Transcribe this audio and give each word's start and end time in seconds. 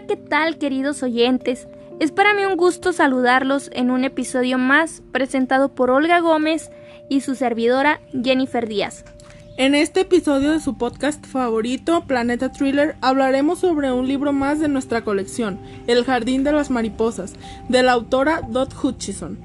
¿qué 0.00 0.16
tal 0.16 0.58
queridos 0.58 1.02
oyentes? 1.02 1.68
Es 2.00 2.10
para 2.10 2.34
mí 2.34 2.44
un 2.44 2.56
gusto 2.56 2.92
saludarlos 2.92 3.70
en 3.72 3.90
un 3.90 4.04
episodio 4.04 4.58
más 4.58 5.02
presentado 5.12 5.74
por 5.74 5.90
Olga 5.90 6.18
Gómez 6.18 6.70
y 7.08 7.20
su 7.20 7.36
servidora 7.36 8.00
Jennifer 8.22 8.68
Díaz. 8.68 9.04
En 9.56 9.76
este 9.76 10.00
episodio 10.00 10.50
de 10.50 10.58
su 10.58 10.76
podcast 10.76 11.24
favorito, 11.24 12.06
Planeta 12.08 12.50
Thriller, 12.50 12.96
hablaremos 13.00 13.60
sobre 13.60 13.92
un 13.92 14.08
libro 14.08 14.32
más 14.32 14.58
de 14.58 14.66
nuestra 14.66 15.04
colección, 15.04 15.60
El 15.86 16.04
Jardín 16.04 16.42
de 16.42 16.50
las 16.50 16.70
Mariposas, 16.70 17.34
de 17.68 17.84
la 17.84 17.92
autora 17.92 18.40
Dot 18.48 18.74
Hutchison. 18.82 19.38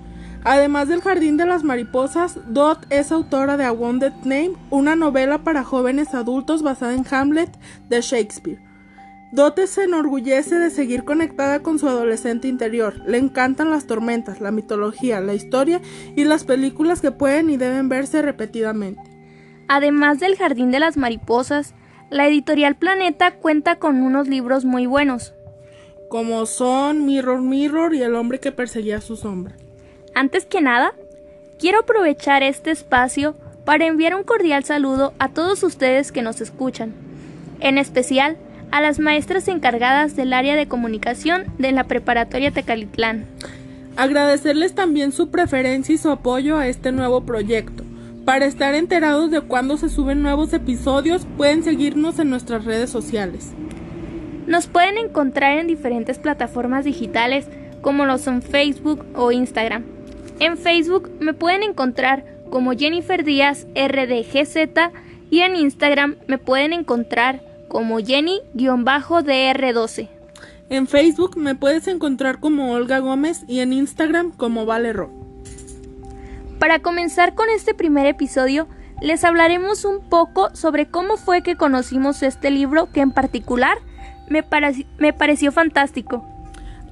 Además 0.44 0.88
del 0.88 1.02
Jardín 1.02 1.38
de 1.38 1.46
las 1.46 1.64
Mariposas, 1.64 2.40
Dot 2.48 2.88
es 2.90 3.12
autora 3.12 3.56
de 3.56 3.66
A 3.66 3.72
Wounded 3.72 4.14
Name, 4.24 4.54
una 4.72 4.96
novela 4.96 5.44
para 5.44 5.64
jóvenes 5.64 6.16
adultos 6.16 6.64
basada 6.64 6.96
en 6.96 7.06
Hamlet 7.12 7.52
de 7.88 8.02
Shakespeare. 8.02 8.69
Dot 9.32 9.60
se 9.68 9.84
enorgullece 9.84 10.56
de 10.56 10.72
seguir 10.72 11.04
conectada 11.04 11.62
con 11.62 11.78
su 11.78 11.88
adolescente 11.88 12.48
interior. 12.48 12.96
Le 13.06 13.20
encantan 13.20 13.70
las 13.70 13.86
tormentas, 13.86 14.42
la 14.42 14.52
mitología, 14.52 15.22
la 15.22 15.36
historia 15.36 15.82
y 16.16 16.24
las 16.24 16.46
películas 16.46 17.00
que 17.00 17.12
pueden 17.12 17.52
y 17.52 17.58
deben 17.58 17.90
verse 17.90 18.24
repetidamente. 18.24 19.02
Además 19.68 20.20
del 20.20 20.36
Jardín 20.36 20.72
de 20.72 20.80
las 20.80 20.98
Mariposas, 20.98 21.76
la 22.10 22.28
editorial 22.28 22.76
Planeta 22.76 23.36
cuenta 23.36 23.76
con 23.76 24.02
unos 24.02 24.28
libros 24.28 24.66
muy 24.66 24.88
buenos. 24.88 25.36
Como 26.10 26.48
son 26.48 27.06
Mirror 27.06 27.42
Mirror 27.42 27.94
y 27.94 28.02
El 28.02 28.16
hombre 28.16 28.40
que 28.40 28.52
perseguía 28.52 28.98
a 28.98 29.02
su 29.02 29.16
sombra. 29.16 29.56
Antes 30.16 30.48
que 30.48 30.60
nada, 30.60 30.96
quiero 31.60 31.82
aprovechar 31.82 32.42
este 32.42 32.72
espacio 32.72 33.36
para 33.64 33.86
enviar 33.86 34.16
un 34.16 34.24
cordial 34.24 34.64
saludo 34.64 35.14
a 35.20 35.30
todos 35.30 35.62
ustedes 35.62 36.12
que 36.12 36.24
nos 36.24 36.42
escuchan, 36.42 36.96
en 37.60 37.78
especial 37.78 38.38
a 38.72 38.82
las 38.82 39.00
maestras 39.00 39.48
encargadas 39.48 40.16
del 40.16 40.34
área 40.34 40.56
de 40.56 40.68
comunicación 40.68 41.46
de 41.58 41.72
la 41.72 41.86
preparatoria 41.86 42.52
Tecalitlán. 42.52 43.26
Agradecerles 43.96 44.76
también 44.76 45.12
su 45.12 45.30
preferencia 45.30 45.94
y 45.94 45.98
su 45.98 46.10
apoyo 46.10 46.58
a 46.58 46.68
este 46.68 46.92
nuevo 46.92 47.22
proyecto. 47.22 47.84
Para 48.26 48.46
estar 48.46 48.76
enterados 48.76 49.32
de 49.32 49.42
cuándo 49.42 49.78
se 49.78 49.90
suben 49.90 50.22
nuevos 50.22 50.54
episodios, 50.54 51.26
pueden 51.38 51.64
seguirnos 51.64 52.20
en 52.20 52.30
nuestras 52.30 52.66
redes 52.66 52.90
sociales. 52.90 53.54
Nos 54.46 54.68
pueden 54.68 54.98
encontrar 54.98 55.58
en 55.58 55.68
diferentes 55.68 56.20
plataformas 56.20 56.86
digitales 56.86 57.48
como 57.82 58.06
lo 58.06 58.18
son 58.18 58.42
Facebook 58.42 59.06
o 59.16 59.32
Instagram. 59.32 59.84
En 60.40 60.58
Facebook 60.58 61.10
me 61.20 61.34
pueden 61.34 61.64
encontrar 61.64 62.24
como 62.50 62.74
Jennifer 62.74 63.24
Díaz 63.24 63.68
RDGZ 63.76 64.56
y 65.30 65.42
en 65.42 65.56
Instagram 65.56 66.16
me 66.28 66.38
pueden 66.38 66.74
encontrar 66.74 67.42
como 67.70 68.00
Jenny-DR12. 68.00 70.10
En 70.70 70.88
Facebook 70.88 71.38
me 71.38 71.56
puedes 71.56 71.88
encontrar 71.88 72.40
como 72.40 72.74
Olga 72.74 73.00
Gómez 73.00 73.44
y 73.48 73.60
en 73.60 73.74
Instagram 73.74 74.32
como 74.32 74.66
Valero. 74.66 75.12
Para 76.60 76.80
comenzar 76.80 77.36
con 77.36 77.48
este 77.50 77.74
primer 77.74 78.06
episodio, 78.06 78.68
les 79.02 79.24
hablaremos 79.24 79.86
un 79.86 80.02
poco 80.02 80.54
sobre 80.54 80.88
cómo 80.88 81.16
fue 81.16 81.42
que 81.42 81.56
conocimos 81.56 82.22
este 82.22 82.52
libro 82.52 82.92
que 82.92 83.00
en 83.00 83.12
particular 83.12 83.78
me, 84.28 84.44
me 84.98 85.14
pareció 85.14 85.54
fantástico. 85.54 86.26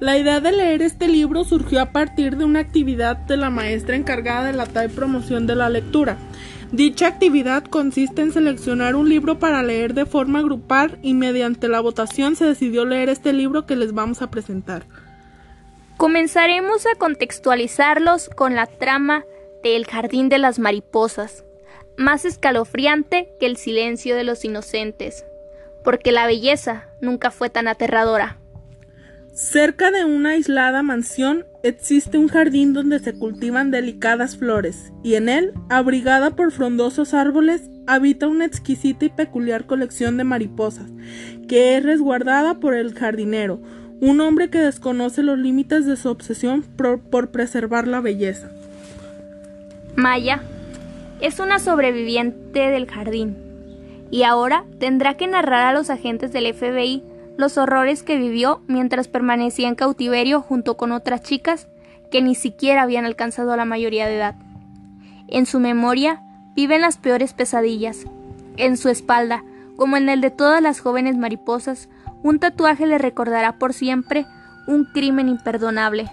La 0.00 0.16
idea 0.16 0.40
de 0.40 0.52
leer 0.52 0.80
este 0.80 1.08
libro 1.08 1.44
surgió 1.44 1.82
a 1.82 1.86
partir 1.86 2.36
de 2.36 2.44
una 2.44 2.60
actividad 2.60 3.16
de 3.16 3.36
la 3.36 3.50
maestra 3.50 3.96
encargada 3.96 4.44
de 4.44 4.52
la 4.52 4.66
TAE 4.66 4.88
promoción 4.88 5.46
de 5.46 5.56
la 5.56 5.68
lectura. 5.68 6.16
Dicha 6.72 7.06
actividad 7.06 7.64
consiste 7.64 8.20
en 8.20 8.30
seleccionar 8.30 8.94
un 8.94 9.08
libro 9.08 9.38
para 9.38 9.62
leer 9.62 9.94
de 9.94 10.04
forma 10.04 10.42
grupal 10.42 10.98
y 11.02 11.14
mediante 11.14 11.66
la 11.66 11.80
votación 11.80 12.36
se 12.36 12.44
decidió 12.44 12.84
leer 12.84 13.08
este 13.08 13.32
libro 13.32 13.64
que 13.64 13.74
les 13.74 13.94
vamos 13.94 14.20
a 14.20 14.30
presentar. 14.30 14.84
Comenzaremos 15.96 16.86
a 16.86 16.94
contextualizarlos 16.98 18.28
con 18.28 18.54
la 18.54 18.66
trama 18.66 19.24
de 19.62 19.76
El 19.76 19.86
Jardín 19.86 20.28
de 20.28 20.38
las 20.38 20.58
Mariposas, 20.58 21.44
más 21.96 22.26
escalofriante 22.26 23.30
que 23.40 23.46
el 23.46 23.56
silencio 23.56 24.14
de 24.14 24.24
los 24.24 24.44
inocentes, 24.44 25.24
porque 25.82 26.12
la 26.12 26.26
belleza 26.26 26.88
nunca 27.00 27.30
fue 27.30 27.48
tan 27.48 27.66
aterradora. 27.66 28.38
Cerca 29.38 29.92
de 29.92 30.04
una 30.04 30.30
aislada 30.30 30.82
mansión 30.82 31.46
existe 31.62 32.18
un 32.18 32.26
jardín 32.26 32.72
donde 32.72 32.98
se 32.98 33.16
cultivan 33.16 33.70
delicadas 33.70 34.36
flores, 34.36 34.92
y 35.04 35.14
en 35.14 35.28
él, 35.28 35.52
abrigada 35.70 36.32
por 36.32 36.50
frondosos 36.50 37.14
árboles, 37.14 37.70
habita 37.86 38.26
una 38.26 38.46
exquisita 38.46 39.04
y 39.04 39.10
peculiar 39.10 39.66
colección 39.66 40.16
de 40.16 40.24
mariposas, 40.24 40.90
que 41.46 41.76
es 41.76 41.84
resguardada 41.84 42.58
por 42.58 42.74
el 42.74 42.94
jardinero, 42.94 43.60
un 44.00 44.20
hombre 44.20 44.50
que 44.50 44.58
desconoce 44.58 45.22
los 45.22 45.38
límites 45.38 45.86
de 45.86 45.96
su 45.96 46.08
obsesión 46.08 46.62
por, 46.62 47.30
preservar 47.30 47.86
la 47.86 48.00
belleza. 48.00 48.50
Maya 49.94 50.42
es 51.20 51.38
una 51.38 51.60
sobreviviente 51.60 52.58
del 52.58 52.90
jardín, 52.90 53.36
y 54.10 54.24
ahora 54.24 54.64
tendrá 54.80 55.16
que 55.16 55.28
narrar 55.28 55.64
a 55.64 55.72
los 55.72 55.90
agentes 55.90 56.32
del 56.32 56.52
FBI 56.52 57.04
los 57.38 57.56
horrores 57.56 58.02
que 58.02 58.18
vivió 58.18 58.62
mientras 58.66 59.06
permanecía 59.06 59.68
en 59.68 59.76
cautiverio 59.76 60.42
junto 60.42 60.76
con 60.76 60.90
otras 60.90 61.22
chicas 61.22 61.68
que 62.10 62.20
ni 62.20 62.34
siquiera 62.34 62.82
habían 62.82 63.04
alcanzado 63.04 63.56
la 63.56 63.64
mayoría 63.64 64.08
de 64.08 64.16
edad. 64.16 64.34
En 65.28 65.46
su 65.46 65.60
memoria 65.60 66.20
viven 66.56 66.80
las 66.80 66.98
peores 66.98 67.34
pesadillas. 67.34 68.06
En 68.56 68.76
su 68.76 68.88
espalda, 68.88 69.44
como 69.76 69.96
en 69.96 70.08
el 70.08 70.20
de 70.20 70.32
todas 70.32 70.60
las 70.60 70.80
jóvenes 70.80 71.16
mariposas, 71.16 71.88
un 72.24 72.40
tatuaje 72.40 72.86
le 72.86 72.98
recordará 72.98 73.56
por 73.56 73.72
siempre 73.72 74.26
un 74.66 74.86
crimen 74.86 75.28
imperdonable. 75.28 76.10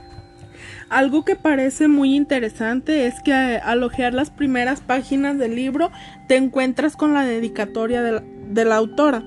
Algo 0.89 1.25
que 1.25 1.35
parece 1.35 1.87
muy 1.87 2.15
interesante 2.15 3.07
es 3.07 3.19
que 3.23 3.33
al 3.33 3.81
ojear 3.81 4.13
las 4.13 4.29
primeras 4.29 4.81
páginas 4.81 5.39
del 5.39 5.55
libro 5.55 5.89
te 6.27 6.35
encuentras 6.35 6.95
con 6.95 7.15
la 7.15 7.25
dedicatoria 7.25 8.03
de 8.03 8.65
la 8.65 8.75
autora, 8.75 9.23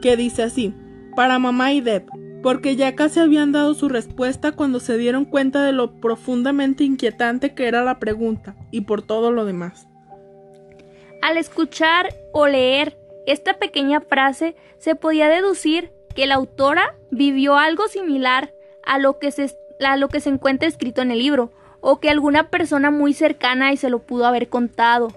que 0.00 0.16
dice 0.16 0.44
así 0.44 0.72
para 1.14 1.38
mamá 1.38 1.72
y 1.72 1.80
Deb, 1.80 2.06
porque 2.42 2.76
ya 2.76 2.94
casi 2.94 3.20
habían 3.20 3.52
dado 3.52 3.74
su 3.74 3.88
respuesta 3.88 4.52
cuando 4.52 4.80
se 4.80 4.98
dieron 4.98 5.24
cuenta 5.24 5.64
de 5.64 5.72
lo 5.72 6.00
profundamente 6.00 6.84
inquietante 6.84 7.54
que 7.54 7.66
era 7.66 7.84
la 7.84 7.98
pregunta, 7.98 8.56
y 8.70 8.82
por 8.82 9.02
todo 9.02 9.30
lo 9.30 9.44
demás. 9.44 9.86
Al 11.22 11.36
escuchar 11.36 12.14
o 12.32 12.48
leer 12.48 12.98
esta 13.26 13.54
pequeña 13.54 14.00
frase, 14.00 14.56
se 14.78 14.96
podía 14.96 15.28
deducir 15.28 15.92
que 16.14 16.26
la 16.26 16.34
autora 16.34 16.96
vivió 17.10 17.56
algo 17.56 17.86
similar 17.88 18.52
a 18.84 18.98
lo 18.98 19.18
que 19.18 19.30
se, 19.30 19.54
encuentra 20.28 20.68
escrito 20.68 21.02
en 21.02 21.12
el 21.12 21.20
libro, 21.20 21.52
o 21.80 22.00
que 22.00 22.10
alguna 22.10 22.48
persona 22.48 22.90
muy 22.90 23.12
cercana 23.12 23.72
y 23.72 23.76
se 23.76 23.90
lo 23.90 24.00
pudo 24.00 24.26
haber 24.26 24.48
contado. 24.48 25.08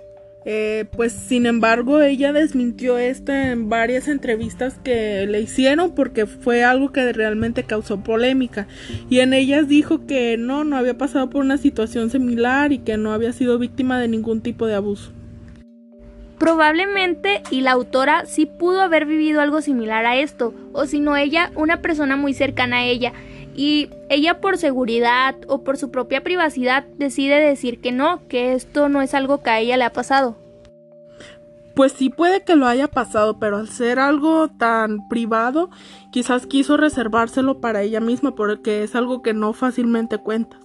Eh, 0.47 0.85
pues 0.95 1.11
sin 1.11 1.47
embargo 1.47 2.01
ella 2.01 2.31
desmintió 2.31 2.99
esto 2.99 3.31
en 3.31 3.67
varias 3.67 4.07
entrevistas 4.07 4.77
que 4.83 5.25
le 5.25 5.41
hicieron 5.41 5.95
porque 5.95 6.27
fue 6.27 6.63
algo 6.63 6.91
que 6.91 7.11
realmente 7.13 7.63
causó 7.63 8.01
polémica 8.01 8.67
y 9.09 9.21
en 9.21 9.33
ellas 9.33 9.67
dijo 9.67 10.05
que 10.05 10.37
no, 10.37 10.63
no 10.63 10.77
había 10.77 10.99
pasado 10.99 11.31
por 11.31 11.43
una 11.43 11.57
situación 11.57 12.11
similar 12.11 12.71
y 12.73 12.77
que 12.77 12.95
no 12.95 13.11
había 13.11 13.33
sido 13.33 13.57
víctima 13.57 13.99
de 13.99 14.07
ningún 14.07 14.41
tipo 14.41 14.67
de 14.67 14.75
abuso. 14.75 15.11
Probablemente 16.37 17.41
y 17.49 17.61
la 17.61 17.71
autora 17.71 18.27
sí 18.27 18.45
pudo 18.45 18.81
haber 18.81 19.07
vivido 19.07 19.41
algo 19.41 19.61
similar 19.61 20.05
a 20.05 20.17
esto, 20.17 20.53
o 20.73 20.85
si 20.85 20.99
no 20.99 21.17
ella, 21.17 21.51
una 21.55 21.81
persona 21.81 22.17
muy 22.17 22.35
cercana 22.35 22.77
a 22.77 22.85
ella, 22.85 23.13
y 23.55 23.89
ella 24.09 24.41
por 24.41 24.57
seguridad 24.57 25.35
o 25.47 25.63
por 25.63 25.77
su 25.77 25.89
propia 25.89 26.23
privacidad 26.23 26.85
decide 26.97 27.39
decir 27.39 27.79
que 27.79 27.91
no, 27.91 28.27
que 28.27 28.53
esto 28.53 28.89
no 28.89 29.01
es 29.01 29.13
algo 29.13 29.41
que 29.41 29.49
a 29.49 29.59
ella 29.59 29.77
le 29.77 29.85
ha 29.85 29.93
pasado. 29.93 30.35
Pues 31.73 31.91
sí 31.91 32.09
puede 32.09 32.43
que 32.43 32.55
lo 32.55 32.67
haya 32.67 32.87
pasado, 32.87 33.37
pero 33.37 33.57
al 33.57 33.67
ser 33.67 33.99
algo 33.99 34.49
tan 34.49 35.07
privado, 35.09 35.69
quizás 36.11 36.47
quiso 36.47 36.77
reservárselo 36.77 37.59
para 37.59 37.81
ella 37.81 37.99
misma 37.99 38.35
porque 38.35 38.83
es 38.83 38.95
algo 38.95 39.21
que 39.21 39.33
no 39.33 39.53
fácilmente 39.53 40.17
cuentas. 40.17 40.61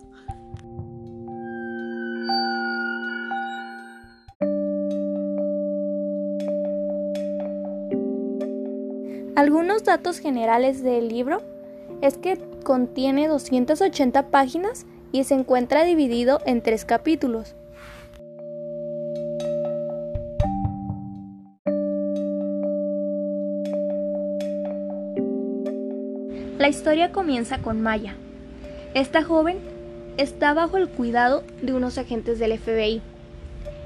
Algunos 9.37 9.85
datos 9.85 10.19
generales 10.19 10.83
del 10.83 11.09
libro 11.09 11.41
es 12.03 12.19
que 12.19 12.39
contiene 12.61 13.29
280 13.29 14.29
páginas 14.29 14.87
y 15.12 15.25
se 15.25 15.35
encuentra 15.35 15.85
dividido 15.85 16.41
en 16.47 16.62
tres 16.62 16.85
capítulos. 16.85 17.55
La 26.59 26.69
historia 26.69 27.11
comienza 27.11 27.59
con 27.59 27.81
Maya. 27.81 28.15
Esta 28.93 29.23
joven 29.23 29.59
está 30.19 30.53
bajo 30.53 30.77
el 30.77 30.91
cuidado 30.91 31.43
de 31.63 31.73
unos 31.73 31.97
agentes 31.97 32.39
del 32.39 32.59
FBI. 32.59 33.01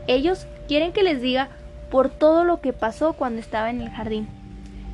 Ellos 0.08 0.46
quieren 0.66 0.92
que 0.92 1.04
les 1.04 1.22
diga 1.22 1.50
por 1.90 2.08
todo 2.08 2.42
lo 2.42 2.60
que 2.60 2.72
pasó 2.72 3.12
cuando 3.12 3.38
estaba 3.38 3.70
en 3.70 3.80
el 3.80 3.90
jardín. 3.90 4.26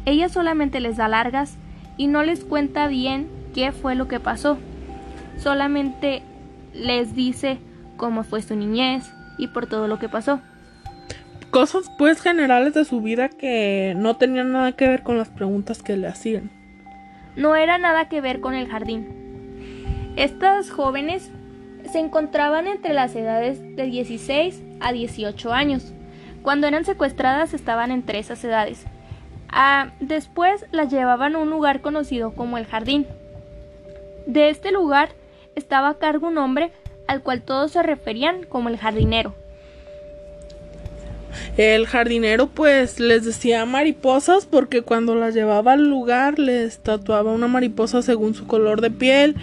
Ella 0.04 0.28
solamente 0.28 0.80
les 0.80 0.98
da 0.98 1.08
largas 1.08 1.56
y 1.96 2.06
no 2.06 2.22
les 2.22 2.44
cuenta 2.44 2.86
bien 2.86 3.39
qué 3.54 3.72
fue 3.72 3.94
lo 3.94 4.08
que 4.08 4.20
pasó. 4.20 4.58
Solamente 5.38 6.22
les 6.72 7.14
dice 7.14 7.58
cómo 7.96 8.24
fue 8.24 8.42
su 8.42 8.56
niñez 8.56 9.10
y 9.38 9.48
por 9.48 9.66
todo 9.66 9.88
lo 9.88 9.98
que 9.98 10.08
pasó. 10.08 10.40
Cosas 11.50 11.90
pues 11.98 12.20
generales 12.20 12.74
de 12.74 12.84
su 12.84 13.00
vida 13.00 13.28
que 13.28 13.94
no 13.96 14.16
tenían 14.16 14.52
nada 14.52 14.72
que 14.72 14.86
ver 14.86 15.02
con 15.02 15.18
las 15.18 15.30
preguntas 15.30 15.82
que 15.82 15.96
le 15.96 16.06
hacían. 16.06 16.50
No 17.36 17.56
era 17.56 17.78
nada 17.78 18.08
que 18.08 18.20
ver 18.20 18.40
con 18.40 18.54
el 18.54 18.68
jardín. 18.68 20.12
Estas 20.16 20.70
jóvenes 20.70 21.30
se 21.90 21.98
encontraban 21.98 22.66
entre 22.66 22.94
las 22.94 23.14
edades 23.16 23.60
de 23.76 23.84
16 23.84 24.62
a 24.80 24.92
18 24.92 25.52
años. 25.52 25.92
Cuando 26.42 26.66
eran 26.66 26.84
secuestradas 26.84 27.52
estaban 27.52 27.90
entre 27.90 28.18
esas 28.18 28.42
edades. 28.44 28.86
Ah, 29.48 29.90
después 30.00 30.66
las 30.70 30.90
llevaban 30.90 31.34
a 31.34 31.38
un 31.38 31.50
lugar 31.50 31.80
conocido 31.80 32.32
como 32.34 32.58
el 32.58 32.66
jardín. 32.66 33.06
De 34.26 34.50
este 34.50 34.72
lugar 34.72 35.10
estaba 35.54 35.90
a 35.90 35.98
cargo 35.98 36.28
un 36.28 36.38
hombre 36.38 36.72
al 37.06 37.22
cual 37.22 37.42
todos 37.42 37.72
se 37.72 37.82
referían 37.82 38.44
como 38.44 38.68
el 38.68 38.76
jardinero. 38.76 39.34
El 41.56 41.86
jardinero 41.86 42.46
pues 42.46 43.00
les 43.00 43.24
decía 43.24 43.64
mariposas 43.66 44.46
porque 44.46 44.82
cuando 44.82 45.14
las 45.14 45.34
llevaba 45.34 45.72
al 45.72 45.88
lugar 45.88 46.38
les 46.38 46.78
tatuaba 46.78 47.32
una 47.32 47.48
mariposa 47.48 48.02
según 48.02 48.34
su 48.34 48.46
color 48.46 48.80
de 48.80 48.90
piel 48.90 49.36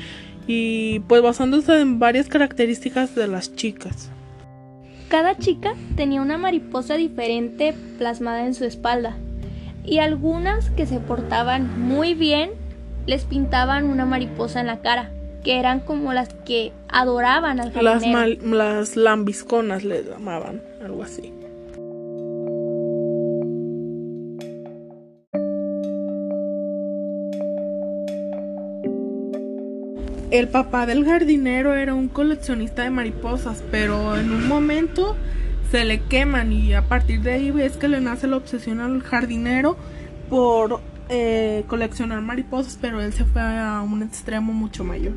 y 0.47 1.01
pues 1.01 1.21
basándose 1.21 1.79
en 1.79 1.99
varias 1.99 2.27
características 2.27 3.15
de 3.15 3.27
las 3.27 3.55
chicas. 3.55 4.09
Cada 5.09 5.37
chica 5.37 5.73
tenía 5.95 6.21
una 6.21 6.37
mariposa 6.37 6.95
diferente 6.95 7.73
plasmada 7.97 8.45
en 8.45 8.53
su 8.53 8.65
espalda 8.65 9.17
y 9.85 9.99
algunas 9.99 10.69
que 10.71 10.85
se 10.85 10.99
portaban 10.99 11.79
muy 11.79 12.13
bien 12.13 12.51
les 13.07 13.23
pintaban 13.23 13.85
una 13.85 14.05
mariposa 14.05 14.59
en 14.59 14.67
la 14.67 14.81
cara, 14.81 15.09
que 15.43 15.59
eran 15.59 15.79
como 15.79 16.13
las 16.13 16.29
que 16.45 16.73
adoraban 16.89 17.59
al 17.59 17.71
jardinero. 17.71 18.27
Las, 18.27 18.43
las 18.43 18.95
lambisconas 18.97 19.83
les 19.83 20.05
llamaban, 20.05 20.61
algo 20.83 21.03
así. 21.03 21.33
El 30.29 30.49
papá 30.49 30.85
del 30.85 31.05
jardinero 31.05 31.73
era 31.73 31.93
un 31.93 32.09
coleccionista 32.09 32.83
de 32.83 32.89
mariposas, 32.89 33.63
pero 33.71 34.17
en 34.17 34.31
un 34.31 34.45
momento 34.49 35.15
se 35.71 35.85
le 35.85 36.01
queman 36.01 36.51
y 36.51 36.73
a 36.73 36.81
partir 36.81 37.21
de 37.21 37.31
ahí 37.31 37.51
ves 37.51 37.77
que 37.77 37.87
le 37.87 38.01
nace 38.01 38.27
la 38.27 38.35
obsesión 38.35 38.81
al 38.81 39.01
jardinero 39.01 39.77
por 40.29 40.81
eh, 41.09 41.63
coleccionar 41.67 42.21
mariposas, 42.21 42.77
pero 42.79 43.01
él 43.01 43.13
se 43.13 43.25
fue 43.25 43.41
a 43.41 43.81
un 43.81 44.03
extremo 44.03 44.53
mucho 44.53 44.83
mayor. 44.83 45.13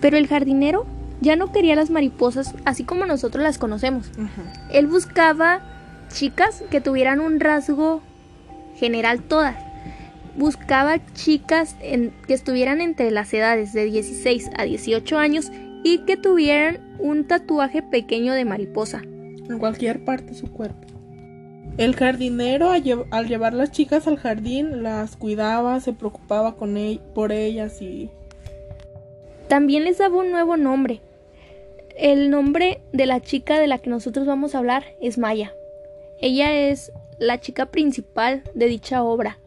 Pero 0.00 0.16
el 0.16 0.26
jardinero 0.26 0.86
ya 1.20 1.36
no 1.36 1.52
quería 1.52 1.76
las 1.76 1.90
mariposas 1.90 2.54
así 2.64 2.84
como 2.84 3.04
nosotros 3.04 3.42
las 3.42 3.58
conocemos. 3.58 4.10
Él 4.72 4.86
buscaba 4.86 5.60
chicas 6.12 6.62
que 6.70 6.80
tuvieran 6.80 7.20
un 7.20 7.40
rasgo 7.40 8.02
general 8.76 9.20
todas 9.22 9.56
buscaba 10.36 10.98
chicas 11.12 11.76
que 11.80 12.34
estuvieran 12.34 12.80
entre 12.80 13.10
las 13.10 13.32
edades 13.34 13.72
de 13.72 13.84
16 13.84 14.50
a 14.56 14.64
18 14.64 15.18
años 15.18 15.50
y 15.84 15.98
que 16.04 16.16
tuvieran 16.16 16.80
un 16.98 17.24
tatuaje 17.24 17.82
pequeño 17.82 18.32
de 18.32 18.44
mariposa. 18.44 19.02
En 19.02 19.58
cualquier 19.58 20.04
parte 20.04 20.32
de 20.32 20.34
su 20.34 20.50
cuerpo. 20.50 20.89
El 21.80 21.96
jardinero 21.96 22.72
al 22.72 23.26
llevar 23.26 23.54
las 23.54 23.72
chicas 23.72 24.06
al 24.06 24.18
jardín 24.18 24.82
las 24.82 25.16
cuidaba, 25.16 25.80
se 25.80 25.94
preocupaba 25.94 26.56
con 26.56 26.76
por 27.14 27.32
ellas 27.32 27.80
y... 27.80 28.10
También 29.48 29.84
les 29.84 29.96
daba 29.96 30.18
un 30.18 30.30
nuevo 30.30 30.58
nombre. 30.58 31.00
El 31.96 32.28
nombre 32.28 32.82
de 32.92 33.06
la 33.06 33.22
chica 33.22 33.58
de 33.58 33.66
la 33.66 33.78
que 33.78 33.88
nosotros 33.88 34.26
vamos 34.26 34.54
a 34.54 34.58
hablar 34.58 34.84
es 35.00 35.16
Maya. 35.16 35.54
Ella 36.20 36.52
es 36.52 36.92
la 37.18 37.40
chica 37.40 37.64
principal 37.64 38.42
de 38.54 38.66
dicha 38.66 39.02
obra. 39.02 39.38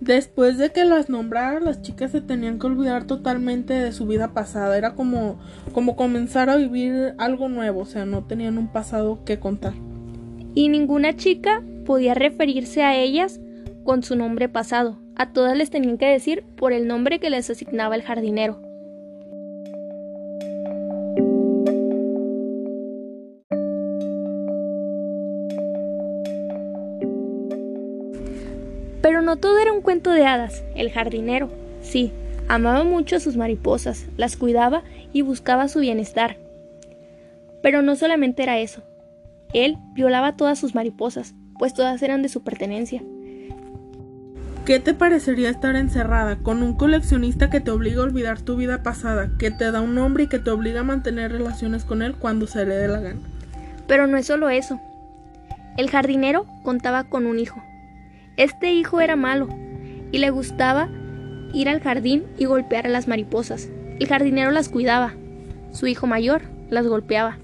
Después 0.00 0.58
de 0.58 0.68
que 0.68 0.84
las 0.84 1.08
nombrara, 1.08 1.60
las 1.60 1.80
chicas 1.80 2.10
se 2.10 2.20
tenían 2.20 2.58
que 2.58 2.66
olvidar 2.66 3.06
totalmente 3.06 3.72
de 3.72 3.92
su 3.92 4.04
vida 4.04 4.34
pasada. 4.34 4.76
Era 4.76 4.94
como, 4.94 5.40
como 5.72 5.96
comenzar 5.96 6.50
a 6.50 6.56
vivir 6.56 7.14
algo 7.16 7.48
nuevo, 7.48 7.80
o 7.80 7.86
sea, 7.86 8.04
no 8.04 8.26
tenían 8.26 8.58
un 8.58 8.70
pasado 8.70 9.24
que 9.24 9.40
contar. 9.40 9.72
Y 10.54 10.68
ninguna 10.68 11.16
chica 11.16 11.62
podía 11.84 12.14
referirse 12.14 12.82
a 12.82 12.96
ellas 12.96 13.40
con 13.84 14.02
su 14.02 14.16
nombre 14.16 14.48
pasado. 14.48 14.98
A 15.16 15.32
todas 15.32 15.56
les 15.56 15.70
tenían 15.70 15.98
que 15.98 16.06
decir 16.06 16.44
por 16.56 16.72
el 16.72 16.86
nombre 16.86 17.18
que 17.18 17.30
les 17.30 17.50
asignaba 17.50 17.94
el 17.94 18.02
jardinero. 18.02 18.60
Pero 29.02 29.22
no 29.22 29.36
todo 29.36 29.58
era 29.58 29.72
un 29.72 29.82
cuento 29.82 30.10
de 30.10 30.26
hadas. 30.26 30.62
El 30.74 30.90
jardinero, 30.90 31.48
sí, 31.80 32.12
amaba 32.48 32.84
mucho 32.84 33.16
a 33.16 33.20
sus 33.20 33.36
mariposas, 33.36 34.06
las 34.16 34.36
cuidaba 34.36 34.82
y 35.12 35.22
buscaba 35.22 35.68
su 35.68 35.80
bienestar. 35.80 36.36
Pero 37.62 37.82
no 37.82 37.96
solamente 37.96 38.42
era 38.42 38.58
eso. 38.58 38.82
Él 39.52 39.78
violaba 39.94 40.36
todas 40.36 40.58
sus 40.58 40.74
mariposas, 40.74 41.34
pues 41.58 41.74
todas 41.74 42.02
eran 42.02 42.22
de 42.22 42.28
su 42.28 42.42
pertenencia. 42.42 43.02
¿Qué 44.64 44.78
te 44.78 44.94
parecería 44.94 45.50
estar 45.50 45.74
encerrada 45.74 46.36
con 46.36 46.62
un 46.62 46.74
coleccionista 46.74 47.50
que 47.50 47.60
te 47.60 47.70
obliga 47.70 48.00
a 48.00 48.04
olvidar 48.04 48.40
tu 48.40 48.56
vida 48.56 48.82
pasada, 48.82 49.30
que 49.38 49.50
te 49.50 49.70
da 49.70 49.80
un 49.80 49.94
nombre 49.94 50.24
y 50.24 50.26
que 50.28 50.38
te 50.38 50.50
obliga 50.50 50.80
a 50.80 50.84
mantener 50.84 51.32
relaciones 51.32 51.84
con 51.84 52.02
él 52.02 52.14
cuando 52.14 52.46
se 52.46 52.64
le 52.66 52.76
dé 52.76 52.86
la 52.86 53.00
gana? 53.00 53.20
Pero 53.88 54.06
no 54.06 54.16
es 54.16 54.26
solo 54.26 54.48
eso. 54.50 54.80
El 55.76 55.90
jardinero 55.90 56.46
contaba 56.62 57.04
con 57.04 57.26
un 57.26 57.38
hijo, 57.38 57.60
este 58.40 58.72
hijo 58.72 59.02
era 59.02 59.16
malo 59.16 59.48
y 60.12 60.16
le 60.16 60.30
gustaba 60.30 60.88
ir 61.52 61.68
al 61.68 61.80
jardín 61.80 62.24
y 62.38 62.46
golpear 62.46 62.86
a 62.86 62.88
las 62.88 63.06
mariposas. 63.06 63.68
El 63.98 64.08
jardinero 64.08 64.50
las 64.50 64.70
cuidaba. 64.70 65.12
Su 65.72 65.86
hijo 65.86 66.06
mayor 66.06 66.42
las 66.70 66.86
golpeaba. 66.86 67.36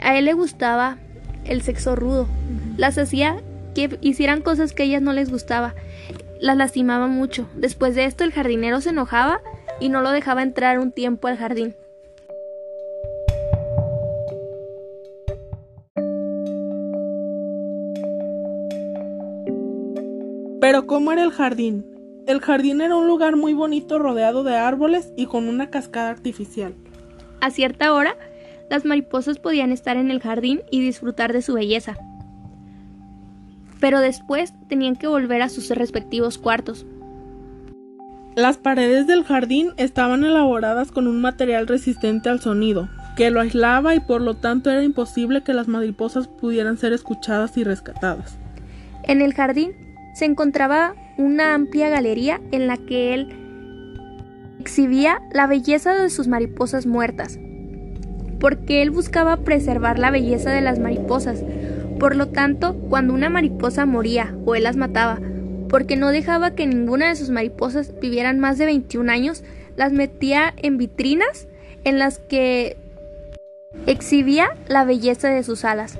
A 0.00 0.18
él 0.18 0.24
le 0.24 0.32
gustaba 0.32 0.98
el 1.48 1.62
sexo 1.62 1.96
rudo. 1.96 2.28
Las 2.76 2.98
hacía 2.98 3.42
que 3.74 3.98
hicieran 4.00 4.42
cosas 4.42 4.72
que 4.72 4.84
a 4.84 4.86
ellas 4.86 5.02
no 5.02 5.12
les 5.12 5.30
gustaba. 5.30 5.74
Las 6.40 6.56
lastimaba 6.56 7.06
mucho. 7.06 7.48
Después 7.54 7.94
de 7.94 8.04
esto 8.04 8.24
el 8.24 8.32
jardinero 8.32 8.80
se 8.80 8.90
enojaba 8.90 9.40
y 9.80 9.88
no 9.88 10.00
lo 10.00 10.10
dejaba 10.10 10.42
entrar 10.42 10.78
un 10.78 10.92
tiempo 10.92 11.28
al 11.28 11.36
jardín. 11.36 11.74
Pero 20.60 20.86
¿cómo 20.86 21.12
era 21.12 21.22
el 21.22 21.30
jardín? 21.30 21.86
El 22.26 22.40
jardín 22.40 22.80
era 22.82 22.94
un 22.94 23.06
lugar 23.06 23.36
muy 23.36 23.54
bonito 23.54 23.98
rodeado 23.98 24.44
de 24.44 24.54
árboles 24.54 25.12
y 25.16 25.26
con 25.26 25.48
una 25.48 25.70
cascada 25.70 26.10
artificial. 26.10 26.74
A 27.40 27.50
cierta 27.50 27.94
hora, 27.94 28.16
las 28.70 28.84
mariposas 28.84 29.38
podían 29.38 29.72
estar 29.72 29.96
en 29.96 30.10
el 30.10 30.20
jardín 30.20 30.62
y 30.70 30.80
disfrutar 30.80 31.32
de 31.32 31.42
su 31.42 31.54
belleza. 31.54 31.96
Pero 33.80 34.00
después 34.00 34.52
tenían 34.68 34.96
que 34.96 35.06
volver 35.06 35.42
a 35.42 35.48
sus 35.48 35.70
respectivos 35.70 36.38
cuartos. 36.38 36.86
Las 38.34 38.56
paredes 38.56 39.06
del 39.06 39.24
jardín 39.24 39.70
estaban 39.76 40.24
elaboradas 40.24 40.92
con 40.92 41.06
un 41.06 41.20
material 41.20 41.66
resistente 41.66 42.28
al 42.28 42.40
sonido, 42.40 42.88
que 43.16 43.30
lo 43.30 43.40
aislaba 43.40 43.94
y 43.94 44.00
por 44.00 44.20
lo 44.20 44.34
tanto 44.34 44.70
era 44.70 44.82
imposible 44.84 45.42
que 45.42 45.54
las 45.54 45.66
mariposas 45.66 46.28
pudieran 46.28 46.78
ser 46.78 46.92
escuchadas 46.92 47.56
y 47.56 47.64
rescatadas. 47.64 48.38
En 49.02 49.22
el 49.22 49.34
jardín 49.34 49.72
se 50.14 50.24
encontraba 50.24 50.94
una 51.16 51.54
amplia 51.54 51.88
galería 51.88 52.40
en 52.52 52.68
la 52.68 52.76
que 52.76 53.14
él 53.14 53.28
exhibía 54.60 55.20
la 55.32 55.46
belleza 55.46 55.94
de 55.94 56.10
sus 56.10 56.28
mariposas 56.28 56.86
muertas, 56.86 57.38
porque 58.40 58.82
él 58.82 58.90
buscaba 58.90 59.38
preservar 59.38 59.98
la 59.98 60.10
belleza 60.10 60.50
de 60.50 60.60
las 60.60 60.78
mariposas. 60.78 61.42
Por 61.98 62.16
lo 62.16 62.28
tanto, 62.28 62.74
cuando 62.74 63.14
una 63.14 63.30
mariposa 63.30 63.86
moría 63.86 64.34
o 64.44 64.54
él 64.54 64.64
las 64.64 64.76
mataba, 64.76 65.18
porque 65.68 65.96
no 65.96 66.08
dejaba 66.08 66.52
que 66.52 66.66
ninguna 66.66 67.08
de 67.08 67.16
sus 67.16 67.30
mariposas 67.30 67.92
vivieran 68.00 68.38
más 68.38 68.58
de 68.58 68.66
21 68.66 69.10
años, 69.10 69.44
las 69.76 69.92
metía 69.92 70.54
en 70.56 70.78
vitrinas 70.78 71.46
en 71.84 71.98
las 71.98 72.18
que 72.18 72.76
exhibía 73.86 74.50
la 74.66 74.84
belleza 74.84 75.28
de 75.28 75.42
sus 75.42 75.64
alas. 75.64 75.98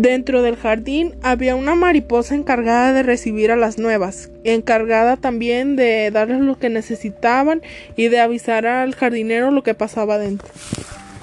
Dentro 0.00 0.40
del 0.40 0.56
jardín 0.56 1.14
había 1.22 1.54
una 1.54 1.74
mariposa 1.74 2.34
encargada 2.34 2.94
de 2.94 3.02
recibir 3.02 3.50
a 3.50 3.56
las 3.56 3.76
nuevas, 3.76 4.30
encargada 4.44 5.18
también 5.18 5.76
de 5.76 6.10
darles 6.10 6.40
lo 6.40 6.58
que 6.58 6.70
necesitaban 6.70 7.60
y 7.96 8.08
de 8.08 8.18
avisar 8.18 8.64
al 8.64 8.94
jardinero 8.94 9.50
lo 9.50 9.62
que 9.62 9.74
pasaba 9.74 10.16
dentro. 10.16 10.48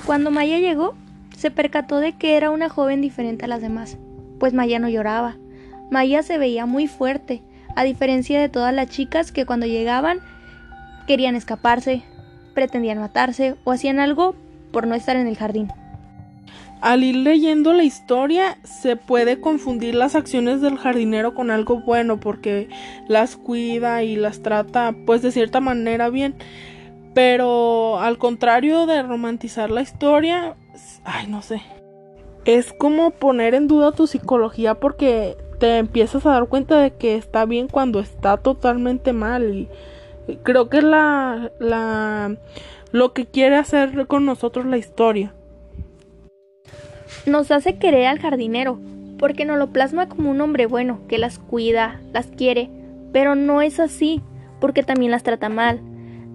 Cuando 0.06 0.30
Maya 0.30 0.60
llegó, 0.60 0.94
se 1.36 1.50
percató 1.50 2.00
de 2.00 2.14
que 2.14 2.38
era 2.38 2.52
una 2.52 2.70
joven 2.70 3.02
diferente 3.02 3.46
a 3.46 3.48
las 3.48 3.64
demás, 3.64 3.98
pues 4.40 4.54
Maya 4.54 4.78
no 4.78 4.90
lloraba. 4.90 5.38
Maya 5.90 6.22
se 6.22 6.38
veía 6.38 6.68
muy 6.68 6.86
fuerte, 6.86 7.42
a 7.76 7.84
diferencia 7.84 8.40
de 8.40 8.48
todas 8.48 8.76
las 8.76 8.92
chicas 8.92 9.32
que 9.32 9.48
cuando 9.48 9.66
llegaban 9.66 10.20
querían 11.08 11.36
escaparse, 11.36 12.04
pretendían 12.54 13.00
matarse 13.00 13.56
o 13.64 13.72
hacían 13.72 13.98
algo 13.98 14.36
por 14.72 14.86
no 14.86 14.94
estar 14.94 15.16
en 15.16 15.26
el 15.26 15.36
jardín. 15.36 15.72
Al 16.82 17.04
ir 17.04 17.16
leyendo 17.16 17.74
la 17.74 17.84
historia 17.84 18.60
se 18.64 18.96
puede 18.96 19.42
confundir 19.42 19.96
las 19.96 20.16
acciones 20.16 20.62
del 20.62 20.78
jardinero 20.78 21.34
con 21.34 21.50
algo 21.50 21.82
bueno 21.82 22.20
porque 22.20 22.70
las 23.08 23.36
cuida 23.36 24.04
y 24.04 24.16
las 24.16 24.42
trata 24.44 24.94
pues 25.06 25.24
de 25.24 25.32
cierta 25.32 25.60
manera 25.60 26.10
bien. 26.10 26.36
Pero 27.16 28.00
al 28.00 28.20
contrario 28.20 28.86
de 28.86 29.02
romantizar 29.02 29.72
la 29.72 29.82
historia, 29.82 30.56
ay 31.04 31.26
no 31.28 31.42
sé. 31.42 31.64
Es 32.46 32.74
como 32.74 33.10
poner 33.10 33.56
en 33.56 33.68
duda 33.68 33.92
tu 33.92 34.06
psicología 34.06 34.76
porque 34.76 35.36
te 35.60 35.80
empiezas 35.80 36.28
a 36.28 36.32
dar 36.32 36.48
cuenta 36.48 36.80
de 36.80 36.92
que 36.92 37.16
está 37.16 37.46
bien 37.46 37.68
cuando 37.68 38.00
está 38.00 38.38
totalmente 38.38 39.14
mal 39.14 39.68
y 40.28 40.36
creo 40.44 40.70
que 40.70 40.78
es 40.78 40.84
la, 40.84 41.52
la 41.60 42.38
lo 42.92 43.14
que 43.14 43.26
quiere 43.26 43.56
hacer 43.56 44.06
con 44.06 44.26
nosotros 44.26 44.68
la 44.68 44.78
historia 44.78 45.34
nos 47.28 47.52
hace 47.52 47.78
querer 47.78 48.08
al 48.08 48.20
jardinero, 48.20 48.80
porque 49.20 49.46
nos 49.46 49.60
lo 49.60 49.72
plasma 49.74 50.08
como 50.08 50.32
un 50.32 50.42
hombre 50.42 50.66
bueno, 50.66 51.00
que 51.08 51.18
las 51.18 51.40
cuida, 51.40 52.00
las 52.14 52.28
quiere, 52.28 52.70
pero 53.12 53.36
no 53.36 53.62
es 53.62 53.80
así, 53.80 54.22
porque 54.60 54.82
también 54.82 55.12
las 55.12 55.24
trata 55.24 55.50
mal. 55.50 55.82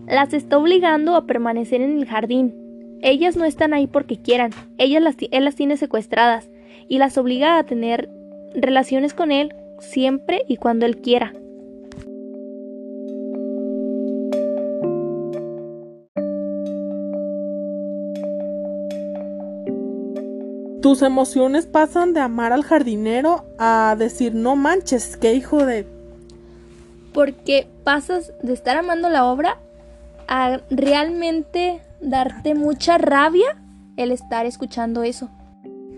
Las 0.07 0.35
está 0.35 0.59
obligando 0.59 1.17
a 1.17 1.27
permanecer 1.27 1.81
en 1.81 1.99
el 1.99 2.07
jardín. 2.07 2.55
Ellas 3.01 3.37
no 3.37 3.45
están 3.45 3.73
ahí 3.73 3.87
porque 3.87 4.19
quieran, 4.19 4.51
ellas 4.79 5.03
las, 5.03 5.17
él 5.31 5.45
las 5.45 5.57
tiene 5.57 5.77
secuestradas 5.77 6.49
y 6.89 6.99
las 6.99 7.17
obliga 7.19 7.59
a 7.59 7.65
tener 7.65 8.11
relaciones 8.55 9.15
con 9.15 9.33
él 9.33 9.55
siempre 9.81 10.43
y 10.47 10.57
cuando 10.57 10.87
él 10.87 10.99
quiera. 10.99 11.33
Tus 20.83 21.03
emociones 21.03 21.67
pasan 21.67 22.12
de 22.12 22.19
amar 22.19 22.53
al 22.53 22.65
jardinero 22.65 23.45
a 23.57 23.95
decir 23.97 24.35
no 24.35 24.57
manches, 24.57 25.17
qué 25.17 25.33
hijo 25.33 25.65
de... 25.65 25.87
Porque 27.15 27.69
pasas 27.85 28.33
de 28.43 28.53
estar 28.53 28.77
amando 28.77 29.09
la 29.09 29.25
obra 29.27 29.59
a 30.27 30.61
realmente 30.71 31.81
darte 32.01 32.57
mucha 32.57 32.99
rabia 32.99 33.62
el 33.97 34.11
estar 34.11 34.45
escuchando 34.45 35.05
eso. 35.05 35.31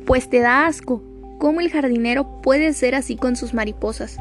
Pues 0.05 0.29
te 0.29 0.41
da 0.41 0.67
asco 0.67 1.03
cómo 1.38 1.62
el 1.62 1.71
jardinero 1.71 2.43
puede 2.43 2.75
ser 2.75 2.95
así 2.95 3.17
con 3.17 3.37
sus 3.37 3.55
mariposas. 3.55 4.19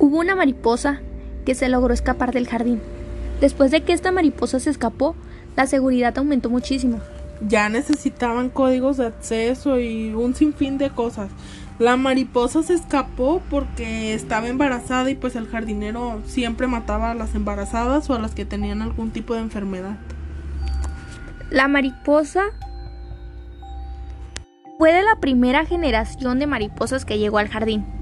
Hubo 0.00 0.18
una 0.18 0.34
mariposa 0.34 1.02
que 1.46 1.54
se 1.54 1.70
logró 1.70 1.94
escapar 1.94 2.32
del 2.32 2.46
jardín. 2.46 2.82
Después 3.40 3.70
de 3.70 3.82
que 3.82 3.94
esta 3.94 4.12
mariposa 4.12 4.60
se 4.60 4.68
escapó, 4.68 5.14
la 5.56 5.66
seguridad 5.66 6.18
aumentó 6.18 6.50
muchísimo. 6.50 7.00
Ya 7.40 7.68
necesitaban 7.68 8.50
códigos 8.50 8.98
de 8.98 9.06
acceso 9.06 9.78
y 9.78 10.12
un 10.12 10.34
sinfín 10.34 10.76
de 10.76 10.90
cosas. 10.90 11.30
La 11.78 11.96
mariposa 11.96 12.62
se 12.62 12.74
escapó 12.74 13.42
porque 13.50 14.14
estaba 14.14 14.48
embarazada 14.48 15.10
y 15.10 15.14
pues 15.14 15.36
el 15.36 15.46
jardinero 15.46 16.20
siempre 16.26 16.66
mataba 16.66 17.10
a 17.10 17.14
las 17.14 17.34
embarazadas 17.34 18.08
o 18.10 18.14
a 18.14 18.18
las 18.18 18.34
que 18.34 18.44
tenían 18.44 18.82
algún 18.82 19.10
tipo 19.10 19.34
de 19.34 19.40
enfermedad. 19.40 19.96
La 21.50 21.68
mariposa 21.68 22.46
fue 24.78 24.92
de 24.92 25.02
la 25.02 25.16
primera 25.20 25.64
generación 25.64 26.38
de 26.38 26.46
mariposas 26.46 27.04
que 27.04 27.18
llegó 27.18 27.38
al 27.38 27.48
jardín. 27.48 27.95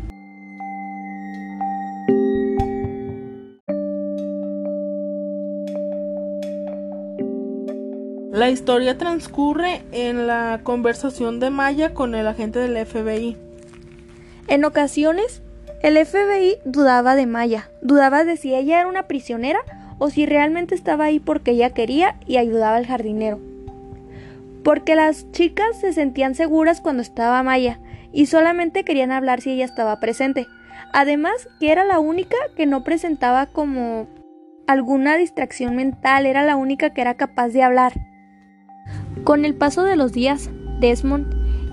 La 8.35 8.51
historia 8.51 8.99
transcurre 8.99 9.83
en 9.93 10.27
la 10.27 10.59
conversación 10.65 11.39
de 11.39 11.51
Maya 11.51 11.95
con 11.95 12.17
el 12.17 12.27
agente 12.27 12.59
del 12.59 12.85
FBI. 12.85 13.37
En 14.49 14.65
ocasiones, 14.65 15.41
el 15.85 16.05
FBI 16.05 16.57
dudaba 16.65 17.15
de 17.15 17.27
Maya, 17.27 17.71
dudaba 17.81 18.25
de 18.25 18.37
si 18.37 18.53
ella 18.53 18.81
era 18.81 18.89
una 18.89 19.05
prisionera 19.05 19.61
o 19.99 20.11
si 20.11 20.27
realmente 20.27 20.75
estaba 20.75 21.05
ahí 21.05 21.21
porque 21.21 21.53
ella 21.53 21.71
quería 21.71 22.17
y 22.27 22.39
ayudaba 22.39 22.75
al 22.75 22.89
jardinero. 22.89 23.39
Porque 24.65 24.97
las 24.97 25.31
chicas 25.31 25.79
se 25.81 25.93
sentían 25.93 26.35
seguras 26.35 26.81
cuando 26.81 27.03
estaba 27.03 27.41
Maya 27.45 27.79
y 28.13 28.27
solamente 28.27 28.83
querían 28.83 29.13
hablar 29.13 29.43
si 29.43 29.53
ella 29.53 29.65
estaba 29.65 30.01
presente. 30.01 30.49
Además, 30.93 31.49
que 31.61 31.71
era 31.71 31.85
la 31.85 32.01
única 32.01 32.37
que 32.57 32.67
no 32.67 32.83
presentaba 32.83 33.47
como 33.47 34.09
alguna 34.67 35.17
distracción 35.19 35.77
mental, 35.77 36.27
era 36.27 36.43
la 36.43 36.57
única 36.57 36.91
que 36.91 37.01
era 37.01 37.15
capaz 37.15 37.51
de 37.51 37.63
hablar. 37.63 37.93
Con 39.23 39.45
el 39.45 39.55
paso 39.55 39.85
de 39.85 39.97
los 39.97 40.13
días, 40.13 40.51
Desmond, 40.81 41.27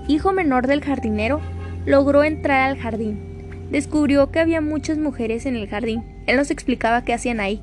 hijo 0.08 0.32
menor 0.32 0.66
del 0.66 0.82
jardinero, 0.82 1.40
logró 1.84 2.24
entrar 2.24 2.70
al 2.70 2.78
jardín. 2.78 3.68
Descubrió 3.70 4.30
que 4.30 4.38
había 4.38 4.60
muchas 4.60 4.98
mujeres 4.98 5.44
en 5.46 5.56
el 5.56 5.68
jardín. 5.68 6.04
Él 6.26 6.36
nos 6.36 6.50
explicaba 6.50 7.02
qué 7.04 7.12
hacían 7.12 7.40
ahí. 7.40 7.60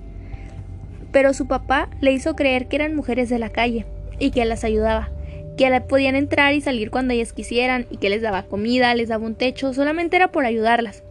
Pero 1.12 1.33
su 1.33 1.48
papá 1.48 1.89
le 2.01 2.12
hizo 2.12 2.36
creer 2.36 2.67
que 2.67 2.75
eran 2.75 2.95
mujeres 2.95 3.29
de 3.29 3.39
la 3.39 3.50
calle 3.50 3.86
y 4.19 4.31
que 4.31 4.45
las 4.45 4.63
ayudaba, 4.63 5.09
que 5.57 5.81
podían 5.81 6.15
entrar 6.15 6.53
y 6.53 6.62
salir 6.62 6.91
cuando 6.91 7.13
ellas 7.13 7.33
quisieran 7.33 7.88
y 7.89 7.98
que 7.98 8.09
les 8.09 8.21
daba 8.21 8.43
comida, 8.43 8.93
les 8.93 9.09
daba 9.09 9.25
un 9.25 9.36
techo, 9.36 9.74
solamente 9.74 10.17
era 10.17 10.31
por 10.31 10.45
ayudarlas. 10.45 11.03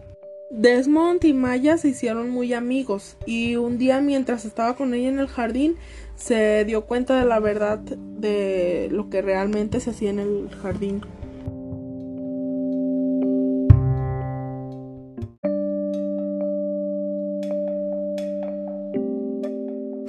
Desmond 0.51 1.23
y 1.25 1.35
Maya 1.35 1.77
se 1.77 1.89
hicieron 1.89 2.31
muy 2.31 2.55
amigos 2.55 3.19
y 3.27 3.57
un 3.57 3.77
día 3.77 4.01
mientras 4.01 4.47
estaba 4.47 4.77
con 4.77 4.95
ella 4.95 5.09
en 5.09 5.19
el 5.19 5.29
jardín 5.29 5.77
se 6.19 6.65
dio 6.65 6.85
cuenta 6.85 7.19
de 7.19 7.25
la 7.25 7.39
verdad 7.39 7.79
de 7.79 8.89
lo 8.91 9.09
que 9.09 9.23
realmente 9.23 9.81
se 9.81 9.91
hacía 9.91 10.11
en 10.11 10.19
el 10.19 10.51
jardín. 10.61 11.01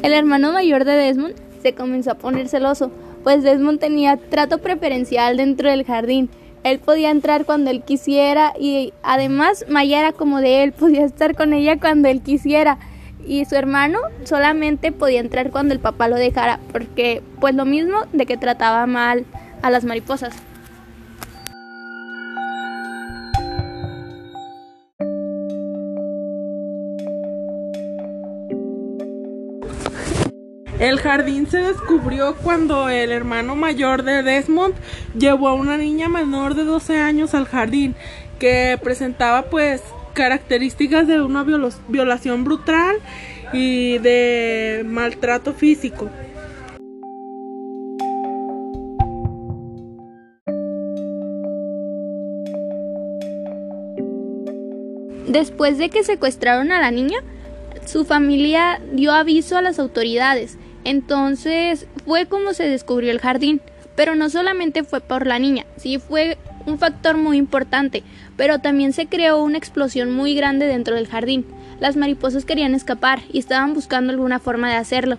El 0.02 0.14
hermano 0.14 0.52
mayor 0.52 0.84
de 0.84 0.94
Desmond 0.94 1.36
se 1.62 1.74
comenzó 1.76 2.12
a 2.12 2.16
poner 2.16 2.50
celoso, 2.50 2.92
pues 3.24 3.44
Desmond 3.44 3.80
tenía 3.80 4.18
trato 4.18 4.58
preferencial 4.58 5.38
dentro 5.38 5.70
del 5.70 5.86
jardín 5.86 6.30
él 6.64 6.80
podía 6.80 7.10
entrar 7.10 7.46
cuando 7.46 7.70
él 7.70 7.84
quisiera 7.84 8.54
y 8.60 8.94
además 9.02 9.66
Maya 9.70 10.00
era 10.00 10.12
como 10.12 10.42
de 10.42 10.64
él, 10.64 10.72
podía 10.80 11.06
estar 11.06 11.36
con 11.36 11.54
ella 11.54 11.80
cuando 11.80 12.08
él 12.08 12.22
quisiera 12.22 12.80
y 13.26 13.46
su 13.46 13.56
hermano 13.56 14.00
solamente 14.24 14.92
podía 14.92 15.20
entrar 15.20 15.52
cuando 15.52 15.74
el 15.74 15.80
papá 15.80 16.08
lo 16.08 16.16
dejara 16.16 16.60
porque 16.72 17.22
pues 17.40 17.56
lo 17.56 17.66
mismo 17.66 18.06
de 18.14 18.26
que 18.26 18.38
trataba 18.38 18.86
mal 18.86 19.26
a 19.62 19.70
las 19.70 19.84
mariposas. 19.84 20.34
El 30.80 30.98
jardín 31.00 31.46
se 31.46 31.58
descubrió 31.58 32.38
cuando 32.38 32.88
el 32.88 33.12
hermano 33.12 33.58
mayor 33.58 34.04
de 34.04 34.24
Desmond 34.24 34.76
llevó 35.14 35.50
a 35.50 35.54
una 35.54 35.76
niña 35.76 36.08
menor 36.08 36.56
de 36.56 36.64
12 36.64 36.98
años 37.02 37.36
al 37.36 37.48
jardín 37.48 37.96
que 38.40 38.80
presentaba 38.82 39.50
pues 39.50 39.84
características 40.20 41.08
de 41.08 41.22
una 41.22 41.46
violación 41.88 42.44
brutal 42.44 42.98
y 43.54 44.00
de 44.00 44.84
maltrato 44.86 45.54
físico. 45.54 46.10
Después 55.26 55.78
de 55.78 55.90
que 55.90 56.04
secuestraron 56.04 56.74
a 56.74 56.82
la 56.82 56.92
niña, 56.92 57.20
su 57.86 58.04
familia 58.04 58.82
dio 58.92 59.14
aviso 59.14 59.56
a 59.56 59.62
las 59.62 59.80
autoridades 59.80 60.58
entonces 60.84 61.88
fue 62.06 62.26
como 62.26 62.54
se 62.54 62.68
descubrió 62.68 63.12
el 63.12 63.20
jardín. 63.20 63.62
Pero 63.96 64.16
no 64.16 64.30
solamente 64.30 64.84
fue 64.84 65.02
por 65.02 65.28
la 65.28 65.40
niña, 65.40 65.66
sí 65.76 66.00
fue 66.00 66.38
un 66.70 66.80
factor 66.80 67.18
muy 67.18 67.38
importante, 67.38 68.04
pero 68.38 68.60
también 68.60 68.94
se 68.94 69.08
creó 69.08 69.44
una 69.44 69.58
explosión 69.58 70.12
muy 70.12 70.36
grande 70.36 70.66
dentro 70.66 70.96
del 70.96 71.08
jardín. 71.08 71.46
Las 71.80 71.96
mariposas 71.96 72.46
querían 72.46 72.76
escapar 72.76 73.22
y 73.32 73.40
estaban 73.40 73.74
buscando 73.74 74.12
alguna 74.12 74.40
forma 74.40 74.70
de 74.70 74.76
hacerlo. 74.76 75.18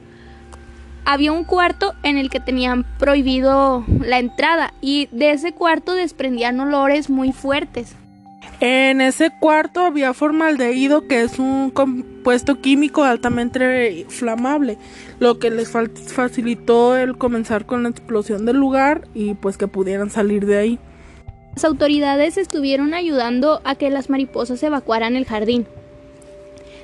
Había 1.05 1.33
un 1.33 1.45
cuarto 1.45 1.95
en 2.03 2.19
el 2.19 2.31
que 2.31 2.41
tenían 2.41 2.85
prohibido 2.99 3.85
la 4.05 4.19
entrada 4.19 4.75
y 4.81 5.09
de 5.13 5.33
ese 5.33 5.53
cuarto 5.53 5.95
desprendían 5.95 6.61
olores 6.61 7.11
muy 7.11 7.33
fuertes. 7.33 7.97
En 8.61 9.01
ese 9.01 9.31
cuarto 9.31 9.81
había 9.81 10.13
formaldehído, 10.13 11.09
que 11.09 11.23
es 11.23 11.39
un 11.39 11.71
compuesto 11.71 12.61
químico 12.61 13.05
altamente 13.05 14.01
inflamable, 14.01 14.77
lo 15.19 15.39
que 15.39 15.51
les 15.51 15.71
facilitó 15.71 16.97
el 16.97 17.17
comenzar 17.17 17.65
con 17.65 17.83
la 17.83 17.89
explosión 17.89 18.45
del 18.45 18.59
lugar 18.59 19.09
y 19.15 19.35
pues 19.35 19.57
que 19.57 19.67
pudieran 19.67 20.11
salir 20.11 20.45
de 20.45 20.59
ahí. 20.59 20.79
Las 21.55 21.65
autoridades 21.65 22.37
estuvieron 22.37 22.95
ayudando 22.95 23.61
a 23.65 23.75
que 23.75 23.91
las 23.91 24.09
mariposas 24.09 24.63
evacuaran 24.63 25.17
el 25.17 25.27
jardín. 25.27 25.67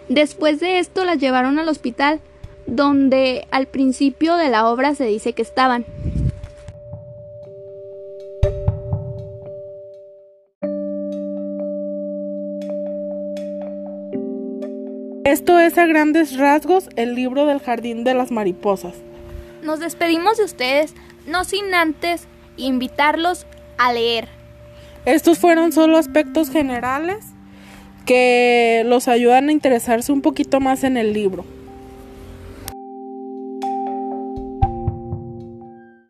Después 0.09 0.61
de 0.61 0.79
esto 0.79 1.05
las 1.05 1.19
llevaron 1.19 1.59
al 1.59 1.69
hospital, 1.69 2.21
donde 2.67 3.47
al 3.51 3.67
principio 3.67 4.37
de 4.37 4.51
la 4.51 4.69
obra 4.69 4.95
se 4.95 5.05
dice 5.05 5.33
que 5.33 5.43
estaban. 5.43 5.85
Esto 15.25 15.59
es 15.59 15.77
a 15.77 15.87
grandes 15.87 16.37
rasgos 16.37 16.89
el 16.95 17.15
libro 17.15 17.47
del 17.47 17.59
Jardín 17.59 18.05
de 18.05 18.15
las 18.15 18.31
Mariposas. 18.31 18.95
Nos 19.63 19.81
despedimos 19.81 20.37
de 20.39 20.45
ustedes, 20.45 20.95
no 21.27 21.45
sin 21.45 21.75
antes 21.75 22.29
invitarlos 22.57 23.45
a 23.77 23.93
leer. 23.93 24.36
Estos 25.07 25.39
fueron 25.39 25.71
solo 25.71 25.99
aspectos 25.99 26.51
generales 26.51 27.19
que 28.07 28.83
los 28.87 29.07
ayudan 29.07 29.49
a 29.49 29.53
interesarse 29.53 30.11
un 30.11 30.21
poquito 30.21 30.59
más 30.59 30.83
en 30.83 30.97
el 30.97 31.13
libro. 31.13 31.45